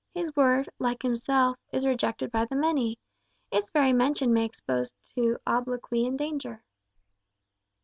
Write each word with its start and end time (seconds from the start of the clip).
His 0.15 0.35
Word, 0.35 0.67
like 0.79 1.03
himself, 1.03 1.57
is 1.71 1.85
rejected 1.85 2.31
by 2.31 2.45
the 2.45 2.55
many. 2.55 2.97
Its 3.51 3.69
very 3.69 3.93
mention 3.93 4.33
may 4.33 4.45
expose 4.45 4.91
to 5.13 5.37
obloquy 5.45 6.07
and 6.07 6.17
danger." 6.17 6.63